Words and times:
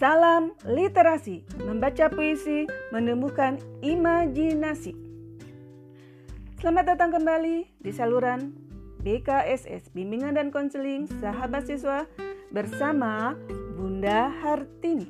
Salam 0.00 0.56
literasi, 0.64 1.44
membaca 1.60 2.08
puisi, 2.08 2.64
menumbuhkan 2.88 3.60
imajinasi. 3.84 4.96
Selamat 6.56 6.96
datang 6.96 7.12
kembali 7.12 7.68
di 7.84 7.92
saluran 7.92 8.56
BKSS 9.04 9.92
Bimbingan 9.92 10.40
dan 10.40 10.48
Konseling 10.48 11.04
Sahabat 11.20 11.68
Siswa 11.68 12.08
bersama 12.48 13.36
Bunda 13.76 14.32
Hartini. 14.40 15.04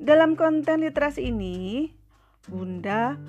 Dalam 0.00 0.32
konten 0.32 0.88
literasi 0.88 1.28
ini, 1.28 1.92
Bunda 2.48 3.20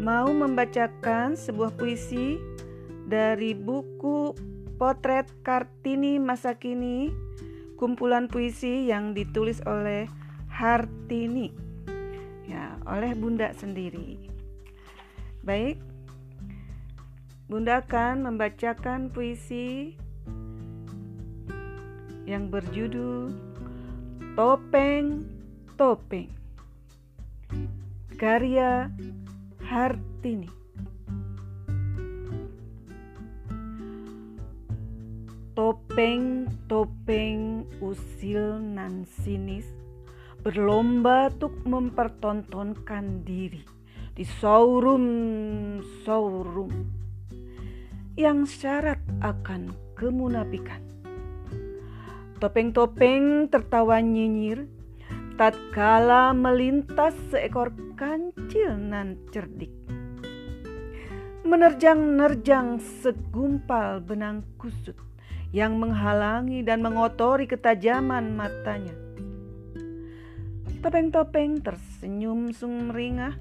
mau 0.00 0.32
membacakan 0.32 1.36
sebuah 1.36 1.76
puisi 1.76 2.40
dari 3.04 3.52
buku 3.52 4.32
Potret 4.80 5.28
Kartini 5.44 6.16
Masa 6.16 6.56
Kini, 6.56 7.28
kumpulan 7.78 8.26
puisi 8.26 8.90
yang 8.90 9.14
ditulis 9.14 9.62
oleh 9.62 10.10
Hartini. 10.50 11.54
Ya, 12.50 12.74
oleh 12.90 13.14
Bunda 13.14 13.54
sendiri. 13.54 14.18
Baik. 15.46 15.78
Bunda 17.46 17.80
akan 17.80 18.28
membacakan 18.28 19.08
puisi 19.14 19.96
yang 22.28 22.50
berjudul 22.52 23.32
Topeng 24.36 25.24
Topeng. 25.78 26.28
Karya 28.18 28.90
Hartini. 29.62 30.57
Topeng-topeng 35.58 37.66
usil 37.82 38.62
nan 38.62 39.02
sinis 39.10 39.66
berlomba 40.46 41.34
untuk 41.34 41.50
mempertontonkan 41.66 43.26
diri 43.26 43.66
di 44.14 44.22
showroom-showroom 44.22 46.70
yang 48.14 48.46
syarat 48.46 49.02
akan 49.18 49.74
kemunafikan. 49.98 50.78
Topeng-topeng 52.38 53.50
tertawa 53.50 53.98
nyinyir 53.98 54.70
tatkala 55.34 56.38
melintas 56.38 57.18
seekor 57.34 57.74
kancil 57.98 58.78
nan 58.78 59.18
cerdik. 59.34 59.74
Menerjang-nerjang 61.48 62.76
segumpal 63.00 64.04
benang 64.04 64.44
kusut 64.60 65.00
yang 65.48 65.80
menghalangi 65.80 66.60
dan 66.60 66.84
mengotori 66.84 67.48
ketajaman 67.48 68.36
matanya. 68.36 68.92
Topeng-topeng 70.84 71.64
tersenyum 71.64 72.52
sumringah 72.52 73.40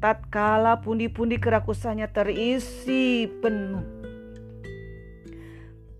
tatkala 0.00 0.80
pundi-pundi 0.80 1.36
kerakusannya 1.36 2.08
terisi 2.08 3.28
penuh. 3.28 3.84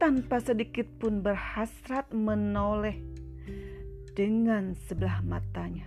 Tanpa 0.00 0.40
sedikit 0.40 0.88
pun 0.96 1.20
berhasrat 1.20 2.16
menoleh 2.16 2.96
dengan 4.16 4.72
sebelah 4.88 5.20
matanya. 5.20 5.84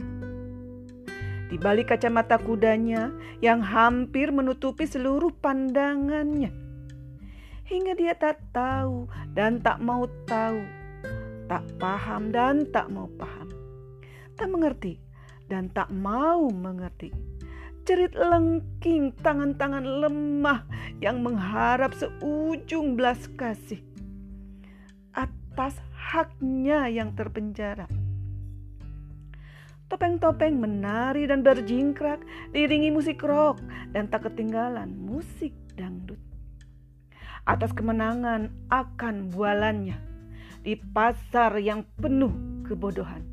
Di 1.50 1.58
balik 1.58 1.90
kacamata 1.90 2.38
kudanya 2.38 3.10
yang 3.42 3.66
hampir 3.66 4.30
menutupi 4.30 4.86
seluruh 4.86 5.34
pandangannya 5.34 6.70
hingga 7.70 7.94
dia 7.94 8.18
tak 8.18 8.42
tahu 8.50 9.06
dan 9.38 9.62
tak 9.62 9.78
mau 9.78 10.10
tahu, 10.26 10.66
tak 11.46 11.62
paham 11.78 12.34
dan 12.34 12.66
tak 12.74 12.90
mau 12.90 13.06
paham, 13.14 13.54
tak 14.34 14.50
mengerti 14.50 14.98
dan 15.46 15.70
tak 15.70 15.94
mau 15.94 16.50
mengerti. 16.50 17.14
Cerit 17.86 18.14
lengking 18.14 19.14
tangan-tangan 19.22 19.82
lemah 19.82 20.66
yang 21.02 21.26
mengharap 21.26 21.94
seujung 21.94 22.94
belas 22.94 23.26
kasih 23.34 23.82
atas 25.14 25.78
haknya 25.94 26.86
yang 26.90 27.18
terpenjara. 27.18 27.90
Topeng-topeng 29.90 30.54
menari 30.54 31.26
dan 31.26 31.42
berjingkrak 31.42 32.22
diiringi 32.54 32.94
musik 32.94 33.26
rock 33.26 33.58
dan 33.90 34.06
tak 34.06 34.30
ketinggalan 34.30 34.94
musik 34.94 35.50
dangdut 35.74 36.22
atas 37.50 37.74
kemenangan 37.74 38.54
akan 38.70 39.34
bualannya 39.34 39.98
di 40.62 40.78
pasar 40.78 41.58
yang 41.58 41.82
penuh 41.98 42.30
kebodohan. 42.70 43.26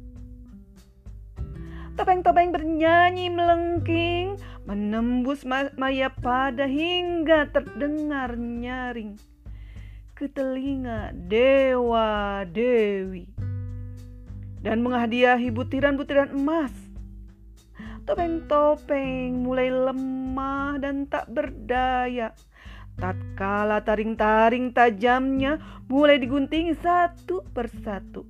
Topeng-topeng 1.97 2.53
bernyanyi 2.53 3.28
melengking, 3.28 4.41
menembus 4.65 5.44
maya 5.77 6.09
pada 6.09 6.65
hingga 6.65 7.53
terdengar 7.53 8.37
nyaring 8.37 9.21
ke 10.17 10.28
telinga 10.33 11.12
dewa 11.12 12.41
dewi 12.49 13.46
dan 14.66 14.82
menghadiahi 14.82 15.54
butiran-butiran 15.54 16.34
emas. 16.34 16.75
Topeng-topeng 18.03 19.47
mulai 19.47 19.71
lemah 19.71 20.82
dan 20.82 21.06
tak 21.06 21.31
berdaya 21.31 22.34
Tatkala 22.97 23.84
taring-taring 23.84 24.72
tajamnya 24.72 25.60
mulai 25.84 26.16
digunting 26.16 26.72
satu 26.81 27.44
persatu 27.53 28.25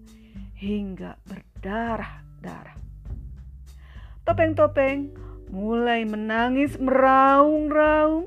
hingga 0.58 1.14
berdarah-darah. 1.22 2.75
Topeng-topeng 4.26 5.14
mulai 5.54 6.02
menangis 6.02 6.75
meraung-raung 6.82 8.26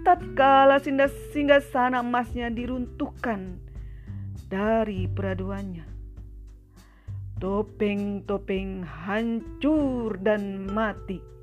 tatkala 0.00 0.80
singgah 0.80 1.60
sana 1.60 2.00
emasnya 2.00 2.48
diruntuhkan 2.48 3.60
dari 4.48 5.04
peraduannya. 5.12 5.95
Topeng-topeng 7.36 8.84
hancur 8.84 10.16
dan 10.20 10.66
mati 10.72 11.36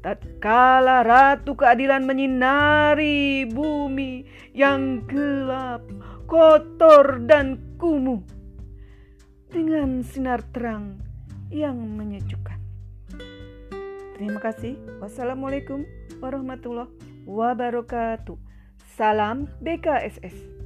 tatkala 0.00 1.04
ratu 1.04 1.52
keadilan 1.56 2.08
menyinari 2.08 3.44
bumi 3.44 4.24
yang 4.56 5.04
gelap, 5.04 5.84
kotor 6.24 7.20
dan 7.28 7.60
kumuh 7.76 8.24
dengan 9.52 10.00
sinar 10.00 10.40
terang 10.52 10.96
yang 11.52 11.76
menyejukkan. 11.76 12.58
Terima 14.16 14.40
kasih. 14.40 14.76
Wassalamualaikum 15.00 15.84
warahmatullahi 16.20 16.92
wabarakatuh. 17.24 18.36
Salam 18.96 19.48
BKSS. 19.64 20.59